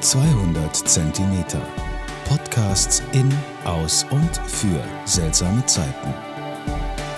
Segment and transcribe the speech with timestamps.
[0.00, 1.60] 200 Zentimeter.
[2.28, 3.32] Podcasts in,
[3.64, 6.14] aus und für seltsame Zeiten.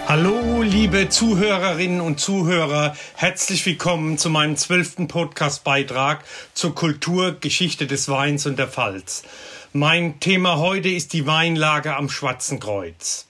[0.07, 8.47] Hallo, liebe Zuhörerinnen und Zuhörer, herzlich willkommen zu meinem zwölften Podcast-Beitrag zur Kulturgeschichte des Weins
[8.47, 9.25] und der Pfalz.
[9.73, 13.28] Mein Thema heute ist die Weinlage am Schwarzen Kreuz.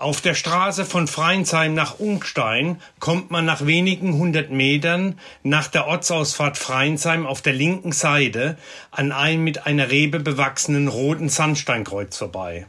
[0.00, 5.86] Auf der Straße von Freinsheim nach Ungstein kommt man nach wenigen hundert Metern nach der
[5.86, 8.56] Ortsausfahrt Freinsheim auf der linken Seite
[8.92, 12.64] an einem mit einer Rebe bewachsenen roten Sandsteinkreuz vorbei.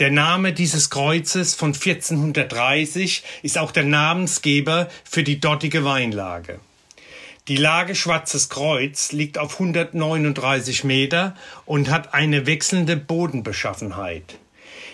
[0.00, 6.60] Der Name dieses Kreuzes von 1430 ist auch der Namensgeber für die dortige Weinlage.
[7.48, 14.36] Die Lage Schwarzes Kreuz liegt auf 139 Meter und hat eine wechselnde Bodenbeschaffenheit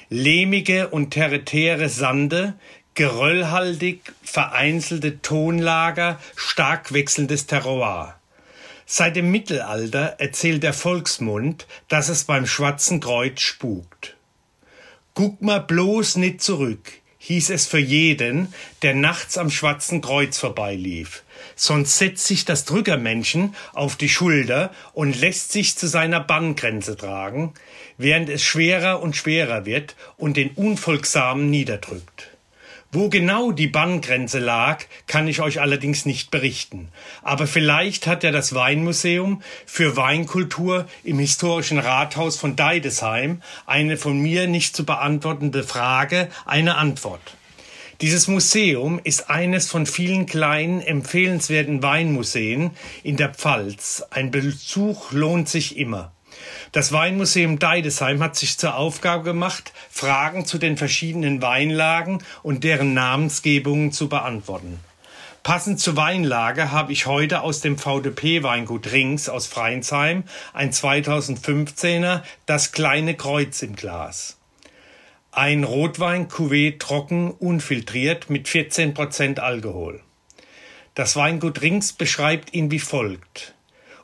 [0.08, 2.54] lehmige und tertiäre Sande,
[2.94, 8.18] geröllhaltig vereinzelte Tonlager, stark wechselndes Terroir.
[8.86, 14.16] Seit dem Mittelalter erzählt der Volksmund, dass es beim Schwarzen Kreuz spukt.
[15.14, 16.92] Guck mal bloß nicht zurück,
[17.26, 21.24] hieß es für jeden, der nachts am Schwarzen Kreuz vorbeilief.
[21.56, 27.52] Sonst setzt sich das Drückermännchen auf die Schulter und lässt sich zu seiner Banngrenze tragen,
[27.98, 32.35] während es schwerer und schwerer wird und den Unfolgsamen niederdrückt.
[32.92, 36.88] Wo genau die Banngrenze lag, kann ich euch allerdings nicht berichten.
[37.22, 44.18] Aber vielleicht hat ja das Weinmuseum für Weinkultur im historischen Rathaus von Deidesheim eine von
[44.18, 47.36] mir nicht zu beantwortende Frage eine Antwort.
[48.02, 54.04] Dieses Museum ist eines von vielen kleinen empfehlenswerten Weinmuseen in der Pfalz.
[54.10, 56.15] Ein Besuch lohnt sich immer.
[56.72, 62.94] Das Weinmuseum Deidesheim hat sich zur Aufgabe gemacht, Fragen zu den verschiedenen Weinlagen und deren
[62.94, 64.80] Namensgebungen zu beantworten.
[65.42, 72.22] Passend zur Weinlage habe ich heute aus dem VDP Weingut Rings aus Freinsheim ein 2015er
[72.46, 74.38] Das kleine Kreuz im Glas.
[75.30, 80.00] Ein Rotwein Cuvée trocken unfiltriert mit 14% Alkohol.
[80.96, 83.54] Das Weingut Rings beschreibt ihn wie folgt.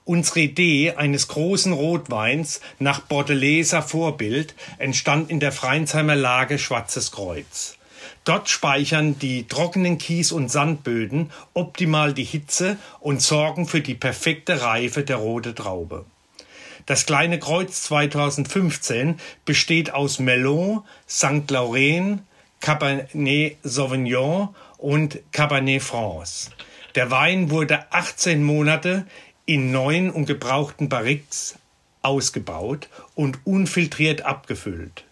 [0.04, 7.76] Unsere Idee eines großen Rotweins nach Bordeleser Vorbild entstand in der Freinsheimer Lage Schwarzes Kreuz.
[8.24, 14.62] Dort speichern die trockenen Kies- und Sandböden optimal die Hitze und sorgen für die perfekte
[14.62, 16.04] Reife der rote Traube.
[16.86, 21.48] Das kleine Kreuz 2015 besteht aus Melon, St.
[21.48, 22.22] Laurent,
[22.60, 24.48] Cabernet Sauvignon
[24.78, 26.50] und Cabernet France.
[26.96, 29.06] Der Wein wurde 18 Monate
[29.46, 31.56] in neuen und gebrauchten Barriques
[32.02, 35.04] ausgebaut und unfiltriert abgefüllt.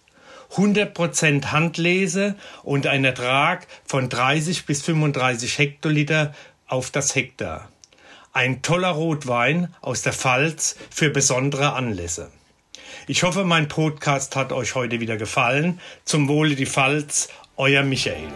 [0.55, 6.35] 100% Handlese und ein Ertrag von 30 bis 35 Hektoliter
[6.67, 7.69] auf das Hektar.
[8.33, 12.31] Ein toller Rotwein aus der Pfalz für besondere Anlässe.
[13.07, 15.81] Ich hoffe, mein Podcast hat euch heute wieder gefallen.
[16.05, 18.29] Zum Wohle die Pfalz, euer Michael.